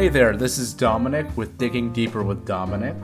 [0.00, 2.96] Hey there, this is Dominic with Digging Deeper with Dominic,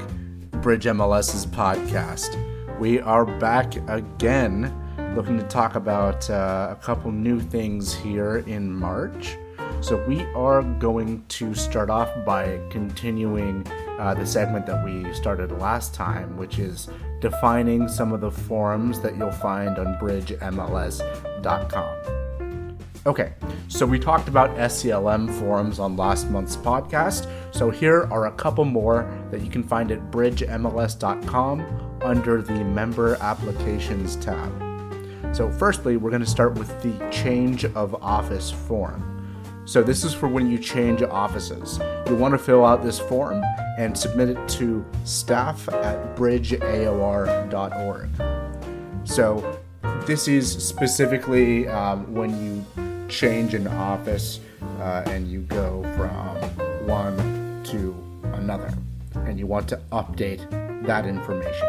[0.63, 2.39] Bridge MLS's podcast.
[2.79, 4.75] We are back again
[5.15, 9.37] looking to talk about uh, a couple new things here in March.
[9.83, 13.67] So, we are going to start off by continuing
[13.99, 16.89] uh, the segment that we started last time, which is
[17.21, 22.16] defining some of the forums that you'll find on bridgemls.com.
[23.07, 23.33] Okay,
[23.69, 27.31] so we talked about SCLM forums on last month's podcast.
[27.55, 33.17] So here are a couple more that you can find at bridgemls.com under the Member
[33.21, 34.53] Applications tab.
[35.33, 39.13] So, firstly, we're going to start with the Change of Office form.
[39.67, 41.79] So, this is for when you change offices.
[42.09, 43.43] You want to fill out this form
[43.79, 48.09] and submit it to staff at bridgeaor.org.
[49.05, 49.61] So,
[50.07, 52.65] this is specifically um, when you
[53.09, 54.41] change an office
[54.81, 56.37] uh, and you go from
[56.87, 57.95] one to
[58.35, 58.73] another
[59.27, 60.49] and you want to update
[60.87, 61.67] that information.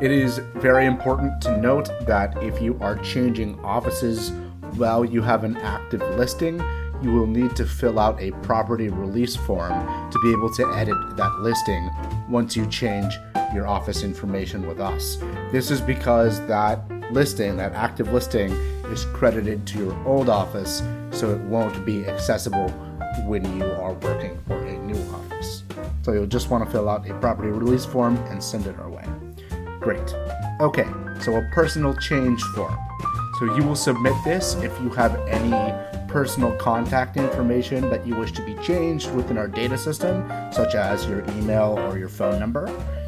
[0.00, 4.30] It is very important to note that if you are changing offices
[4.76, 6.62] while you have an active listing,
[7.02, 9.72] you will need to fill out a property release form
[10.10, 11.90] to be able to edit that listing
[12.28, 13.18] once you change
[13.54, 15.16] your office information with us.
[15.50, 18.50] This is because that listing, that active listing,
[18.90, 22.68] is credited to your old office, so it won't be accessible
[23.26, 25.64] when you are working for a new office.
[26.02, 28.90] So you'll just want to fill out a property release form and send it our
[28.90, 29.04] way.
[29.80, 30.14] Great.
[30.60, 30.86] Okay,
[31.20, 32.76] so a personal change form.
[33.38, 35.72] So you will submit this if you have any
[36.08, 41.06] personal contact information that you wish to be changed within our data system, such as
[41.06, 42.66] your email or your phone number.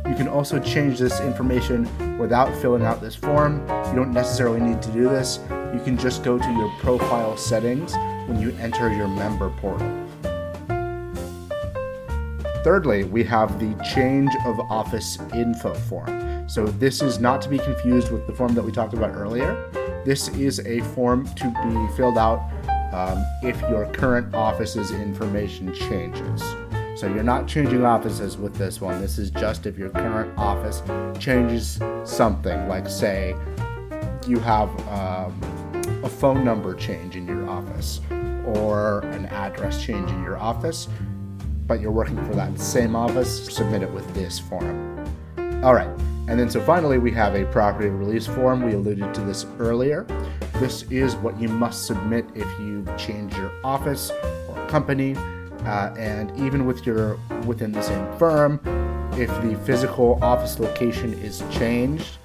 [0.09, 1.89] You can also change this information
[2.19, 3.61] without filling out this form.
[3.89, 5.41] You don't necessarily need to do this.
[5.73, 7.95] You can just go to your profile settings
[8.27, 9.89] when you enter your member portal.
[12.63, 16.49] Thirdly, we have the change of office info form.
[16.49, 19.57] So, this is not to be confused with the form that we talked about earlier.
[20.05, 22.51] This is a form to be filled out
[22.93, 26.43] um, if your current office's information changes.
[26.95, 29.01] So you're not changing offices with this one.
[29.01, 30.83] This is just if your current office
[31.19, 33.35] changes something, like say
[34.27, 35.41] you have um,
[36.03, 38.01] a phone number change in your office
[38.45, 40.89] or an address change in your office,
[41.67, 45.05] but you're working for that same office, submit it with this form.
[45.63, 45.89] All right.
[46.29, 48.63] And then, so finally, we have a property release form.
[48.63, 50.05] We alluded to this earlier.
[50.55, 54.11] This is what you must submit if you change your office
[54.49, 55.17] or company,
[55.65, 58.61] uh, and even with your within the same firm,
[59.15, 62.19] if the physical office location is changed,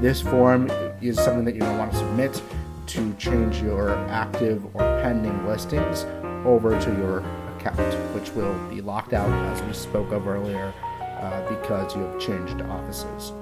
[0.00, 0.70] this form
[1.00, 2.42] is something that you're going to want to submit
[2.86, 6.04] to change your active or pending listings
[6.44, 7.18] over to your
[7.56, 12.20] account, which will be locked out as we spoke of earlier uh, because you have
[12.20, 13.32] changed offices.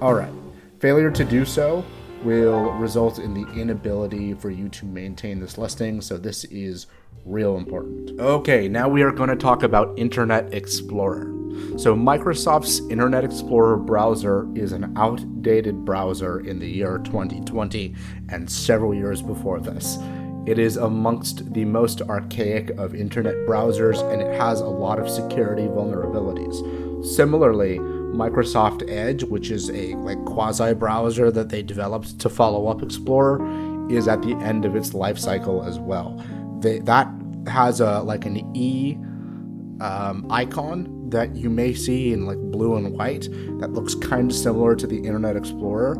[0.00, 0.32] All right.
[0.78, 1.84] Failure to do so
[2.24, 6.86] will result in the inability for you to maintain this listing, so this is
[7.24, 8.18] real important.
[8.20, 11.32] Okay, now we are going to talk about Internet Explorer.
[11.76, 17.94] So, Microsoft's Internet Explorer browser is an outdated browser in the year 2020
[18.30, 19.98] and several years before this.
[20.44, 25.08] It is amongst the most archaic of internet browsers and it has a lot of
[25.08, 27.06] security vulnerabilities.
[27.06, 27.78] Similarly,
[28.12, 33.40] Microsoft Edge, which is a like quasi browser that they developed to follow up Explorer,
[33.90, 36.22] is at the end of its life cycle as well.
[36.60, 37.08] They, that
[37.46, 38.96] has a like an E
[39.80, 43.28] um, icon that you may see in like blue and white
[43.60, 45.96] that looks kind of similar to the Internet Explorer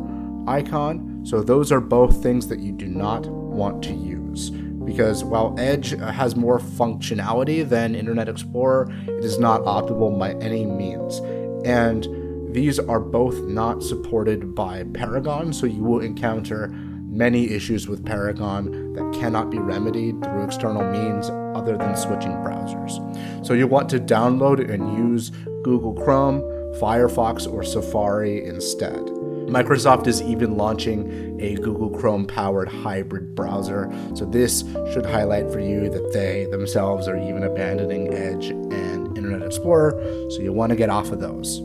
[0.47, 1.25] icon.
[1.25, 5.91] So those are both things that you do not want to use because while Edge
[5.91, 11.21] has more functionality than Internet Explorer, it is not optimal by any means
[11.65, 12.07] and
[12.53, 16.67] these are both not supported by Paragon, so you will encounter
[17.13, 23.45] many issues with Paragon that cannot be remedied through external means other than switching browsers.
[23.45, 25.31] So you want to download and use
[25.63, 26.41] Google Chrome,
[26.79, 28.99] Firefox, or Safari instead.
[29.47, 35.59] Microsoft is even launching a Google Chrome powered hybrid browser, so this should highlight for
[35.59, 38.92] you that they themselves are even abandoning Edge and
[39.33, 41.61] Internet Explorer, so you'll want to get off of those.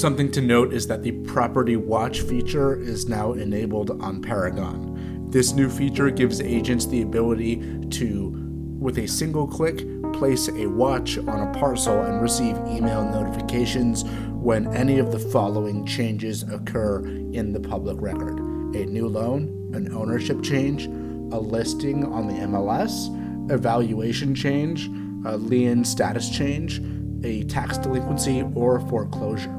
[0.00, 5.28] Something to note is that the Property Watch feature is now enabled on Paragon.
[5.30, 7.56] This new feature gives agents the ability
[7.90, 8.32] to,
[8.78, 9.84] with a single click,
[10.14, 15.84] place a watch on a parcel and receive email notifications when any of the following
[15.84, 18.38] changes occur in the public record
[18.74, 23.10] a new loan, an ownership change, a listing on the MLS,
[23.50, 24.88] evaluation change,
[25.24, 26.80] a lien status change,
[27.24, 29.58] a tax delinquency, or a foreclosure.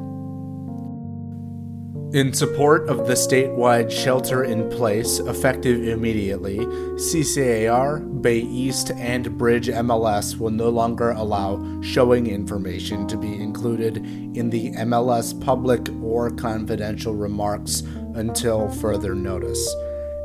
[2.14, 9.68] In support of the statewide shelter in place, effective immediately, CCAR, Bay East, and Bridge
[9.68, 16.30] MLS will no longer allow showing information to be included in the MLS public or
[16.30, 17.82] confidential remarks
[18.14, 19.76] until further notice.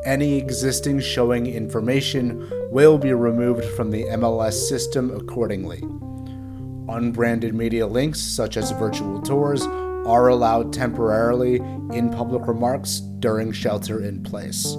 [0.05, 5.82] Any existing showing information will be removed from the MLS system accordingly.
[6.88, 9.62] Unbranded media links, such as virtual tours,
[10.06, 11.56] are allowed temporarily
[11.93, 14.76] in public remarks during shelter in place.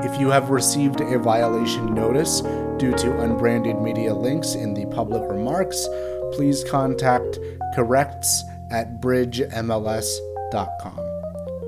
[0.00, 2.42] If you have received a violation notice
[2.78, 5.88] due to unbranded media links in the public remarks,
[6.32, 7.38] please contact
[7.74, 11.00] corrects at bridgemls.com.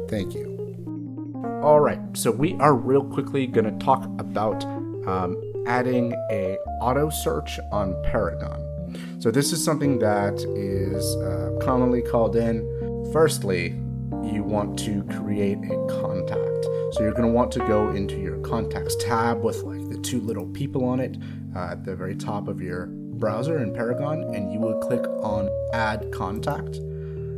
[0.09, 0.49] Thank you.
[1.63, 4.65] All right, so we are real quickly going to talk about
[5.09, 8.65] um, adding a auto search on Paragon.
[9.21, 12.63] So this is something that is uh, commonly called in.
[13.13, 13.69] Firstly,
[14.23, 16.65] you want to create a contact.
[16.93, 20.21] So you're going to want to go into your contacts tab with like the two
[20.21, 21.17] little people on it
[21.55, 25.51] uh, at the very top of your browser in Paragon, and you will click on
[25.73, 26.79] Add Contact.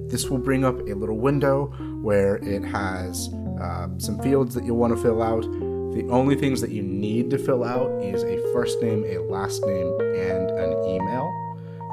[0.08, 1.66] This will bring up a little window
[2.02, 5.44] where it has uh, some fields that you'll want to fill out.
[5.94, 9.60] The only things that you need to fill out is a first name, a last
[9.66, 11.36] name, and an email.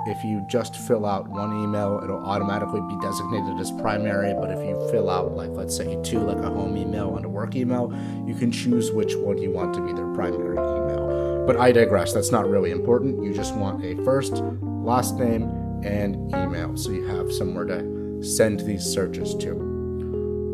[0.05, 4.33] If you just fill out one email, it'll automatically be designated as primary.
[4.33, 7.29] But if you fill out, like, let's say two, like a home email and a
[7.29, 7.91] work email,
[8.25, 11.43] you can choose which one you want to be their primary email.
[11.45, 13.23] But I digress, that's not really important.
[13.23, 15.43] You just want a first, last name,
[15.83, 19.66] and email so you have somewhere to send these searches to.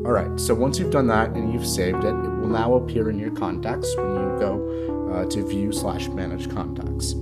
[0.06, 3.10] All right, so once you've done that and you've saved it, it will now appear
[3.10, 7.16] in your contacts when you go uh, to view slash manage contacts.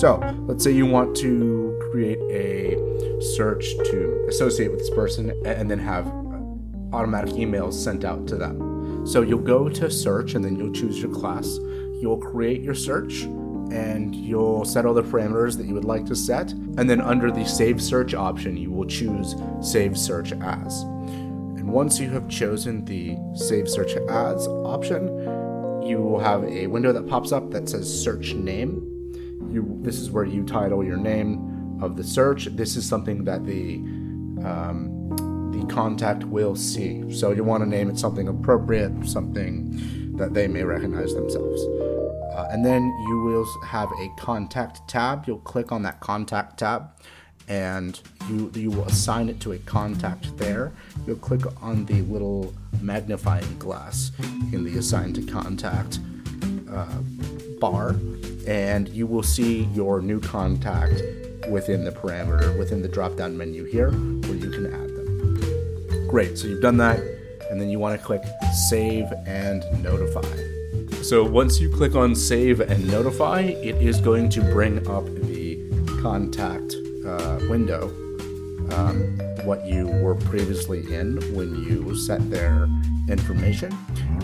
[0.00, 5.70] So let's say you want to create a search to associate with this person and
[5.70, 6.06] then have
[6.94, 9.06] automatic emails sent out to them.
[9.06, 11.58] So you'll go to search and then you'll choose your class.
[12.00, 13.24] You'll create your search
[13.72, 16.52] and you'll set all the parameters that you would like to set.
[16.52, 20.86] And then under the save search option, you will choose save search as.
[21.72, 25.08] Once you have chosen the Save Search As option,
[25.82, 28.86] you will have a window that pops up that says Search Name.
[29.50, 32.44] You, this is where you title your name of the search.
[32.44, 33.76] This is something that the
[34.46, 37.10] um, the contact will see.
[37.10, 41.62] So you want to name it something appropriate, something that they may recognize themselves.
[42.34, 45.24] Uh, and then you will have a contact tab.
[45.26, 46.90] You'll click on that contact tab
[47.48, 50.72] and you you will assign it to a contact there.
[51.06, 54.12] You'll click on the little magnifying glass
[54.52, 55.98] in the assign to contact
[56.70, 56.98] uh,
[57.60, 57.96] bar,
[58.46, 61.02] and you will see your new contact
[61.50, 66.08] within the parameter within the drop down menu here where you can add them.
[66.08, 67.00] Great, so you've done that,
[67.50, 68.22] and then you want to click
[68.68, 70.22] save and notify.
[71.02, 75.58] So once you click on save and notify, it is going to bring up the
[76.00, 76.76] contact
[77.06, 77.88] uh, window
[78.72, 82.68] um, what you were previously in when you set their
[83.08, 83.76] information,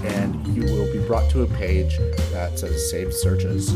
[0.04, 1.98] and you will be brought to a page
[2.32, 3.69] that says Save Searches,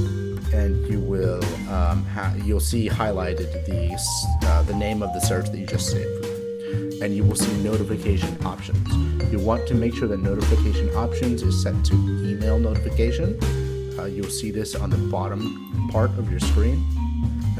[0.54, 5.50] and you will um, ha- you'll see highlighted the uh, the name of the search
[5.50, 6.22] that you just saved
[7.02, 8.88] and you will see notification options.
[9.32, 13.36] You want to make sure that notification options is set to email notification.
[13.98, 16.84] Uh, you'll see this on the bottom part of your screen.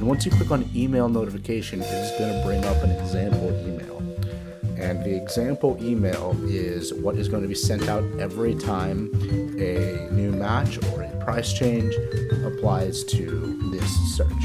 [0.02, 3.50] And once you click on email notification, it is going to bring up an example
[3.64, 3.98] email.
[4.76, 9.12] And the example email is what is going to be sent out every time
[9.60, 11.94] a new match or a price change
[12.44, 14.42] applies to this search.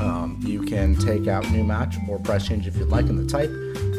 [0.00, 3.26] Um, you can take out new match or price change if you'd like in the
[3.26, 3.50] type,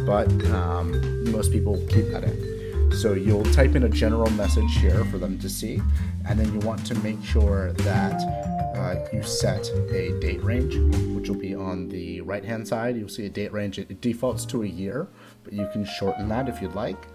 [0.07, 2.91] but um, most people keep that in.
[2.91, 5.79] So you'll type in a general message here for them to see,
[6.27, 8.54] and then you want to make sure that
[8.85, 10.75] uh, you set a date range,
[11.15, 12.95] which will be on the right hand side.
[12.95, 13.79] You'll see a date range.
[13.79, 15.07] It defaults to a year,
[15.43, 17.07] but you can shorten that if you'd like.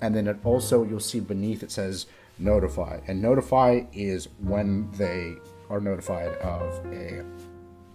[0.00, 2.06] And then it also, you'll see beneath it says
[2.38, 2.98] notify.
[3.06, 5.34] And notify is when they
[5.70, 7.24] are notified of a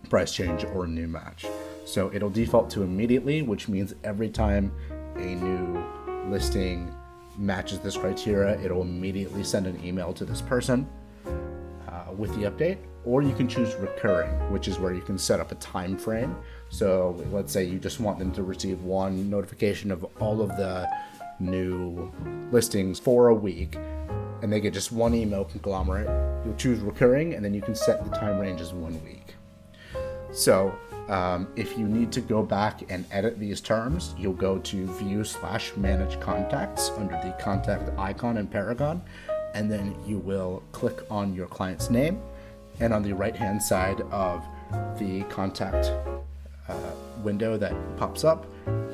[0.09, 1.45] price change or new match.
[1.85, 4.71] So it'll default to immediately, which means every time
[5.17, 5.83] a new
[6.29, 6.95] listing
[7.37, 10.87] matches this criteria, it'll immediately send an email to this person
[11.25, 15.39] uh, with the update or you can choose recurring, which is where you can set
[15.39, 16.35] up a time frame.
[16.69, 20.87] So let's say you just want them to receive one notification of all of the
[21.39, 22.11] new
[22.51, 23.77] listings for a week,
[24.41, 26.09] and they get just one email conglomerate.
[26.45, 29.35] You'll choose recurring, and then you can set the time range as one week.
[30.31, 30.73] So
[31.09, 35.23] um, if you need to go back and edit these terms, you'll go to view
[35.23, 39.01] slash manage contacts under the contact icon in Paragon,
[39.55, 42.21] and then you will click on your client's name.
[42.79, 44.45] And on the right hand side of
[44.97, 45.91] the contact
[46.67, 46.73] uh,
[47.23, 48.45] window that pops up,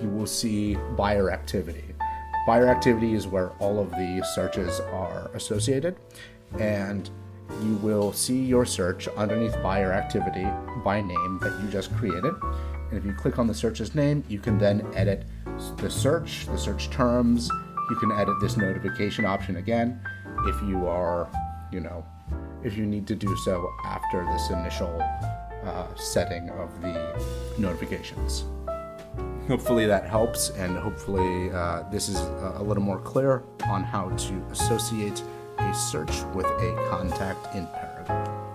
[0.01, 1.84] you will see buyer activity.
[2.48, 5.96] Buyer activity is where all of the searches are associated,
[6.60, 7.10] and
[7.63, 10.48] you will see your search underneath buyer activity
[10.84, 12.34] by name that you just created.
[12.89, 15.25] And if you click on the search's name, you can then edit
[15.77, 17.50] the search, the search terms.
[17.89, 20.00] You can edit this notification option again
[20.46, 21.27] if you are,
[21.72, 22.06] you know,
[22.66, 25.00] if you need to do so after this initial
[25.64, 27.24] uh, setting of the
[27.58, 28.46] notifications.
[29.48, 34.34] Hopefully that helps, and hopefully uh, this is a little more clear on how to
[34.52, 35.22] associate
[35.60, 38.46] a search with a contact in Paragon.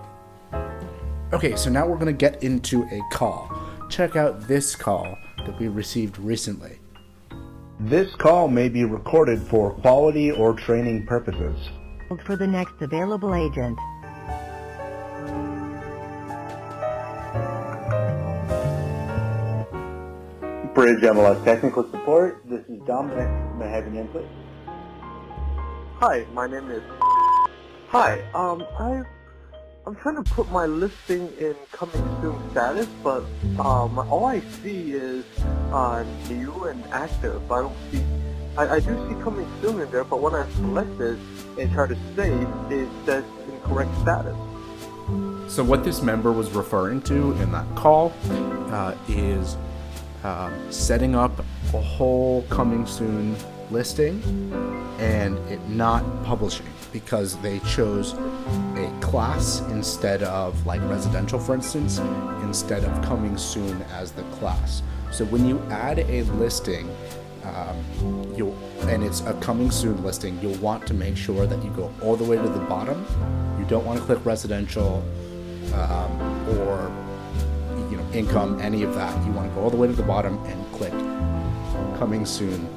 [1.31, 3.49] Okay, so now we're going to get into a call.
[3.89, 6.79] Check out this call that we received recently.
[7.79, 11.57] This call may be recorded for quality or training purposes.
[12.25, 13.79] For the next available agent.
[20.81, 23.29] Bridge MLS Technical Support, this is Dominic.
[23.55, 24.25] May I have your name, please?
[25.99, 26.81] Hi, my name is.
[27.89, 29.03] Hi, um, I,
[29.85, 33.23] I'm trying to put my listing in coming soon status, but
[33.59, 35.23] um, all I see is
[35.71, 37.51] uh, new and active.
[37.51, 38.03] I don't see.
[38.57, 41.19] I, I do see coming soon in there, but when I select it
[41.59, 43.23] and try to save, it says
[43.53, 44.35] incorrect status.
[45.47, 48.13] So what this member was referring to in that call
[48.71, 49.57] uh, is
[50.23, 51.39] um, setting up
[51.73, 53.35] a whole coming soon
[53.71, 54.21] listing
[54.99, 58.13] and it not publishing because they chose
[58.75, 61.99] a class instead of like residential for instance
[62.43, 64.83] instead of coming soon as the class.
[65.11, 66.93] So when you add a listing
[67.43, 68.55] um, you'll
[68.87, 72.15] and it's a coming soon listing you'll want to make sure that you go all
[72.15, 73.05] the way to the bottom.
[73.57, 75.03] You don't want to click residential
[75.73, 77.10] um, or you
[78.13, 80.71] income any of that you want to go all the way to the bottom and
[80.73, 80.93] click
[81.97, 82.67] coming soon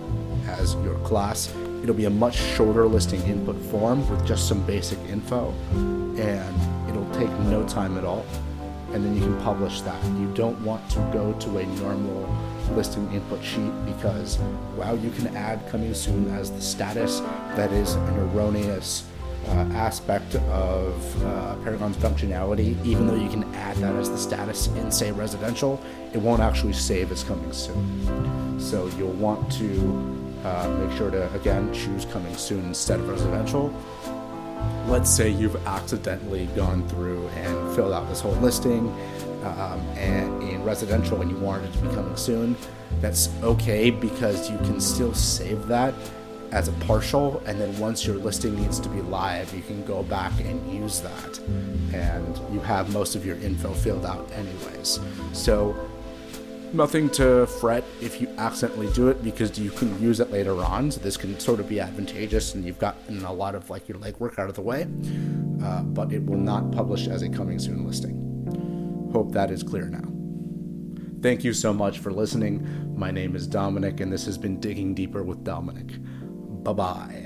[0.46, 1.52] as your class.
[1.82, 7.10] It'll be a much shorter listing input form with just some basic info, and it'll
[7.14, 8.24] take no time at all.
[8.92, 10.02] And then you can publish that.
[10.04, 12.28] You don't want to go to a normal
[12.72, 14.36] listing input sheet because
[14.76, 17.20] while you can add coming soon as the status,
[17.56, 19.04] that is an erroneous
[19.48, 24.68] uh, aspect of uh, Paragon's functionality, even though you can add that as the status
[24.68, 25.80] in, say, residential,
[26.12, 28.60] it won't actually save as coming soon.
[28.60, 33.74] So you'll want to uh, make sure to, again, choose coming soon instead of residential.
[34.86, 38.88] Let's say you've accidentally gone through and filled out this whole listing
[39.44, 42.56] um, and in residential and you wanted it to be coming soon.
[43.00, 45.94] That's okay because you can still save that
[46.54, 50.04] as a partial, and then once your listing needs to be live, you can go
[50.04, 51.38] back and use that.
[51.92, 55.00] And you have most of your info filled out, anyways.
[55.32, 55.76] So
[56.72, 60.92] nothing to fret if you accidentally do it because you can use it later on.
[60.92, 63.98] So this can sort of be advantageous, and you've gotten a lot of like your
[63.98, 64.86] legwork out of the way.
[65.62, 69.10] Uh, but it will not publish as a coming soon listing.
[69.12, 70.08] Hope that is clear now.
[71.20, 72.94] Thank you so much for listening.
[72.96, 75.94] My name is Dominic, and this has been Digging Deeper with Dominic.
[76.64, 77.23] Bye bye.